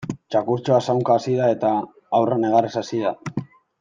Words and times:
Txakurtxoa 0.35 0.79
zaunka 0.93 1.17
hasi 1.21 1.35
da 1.41 1.49
eta 1.57 1.73
haurra 2.21 2.39
negarrez 2.47 2.73
hasi 2.83 3.03
da. 3.07 3.13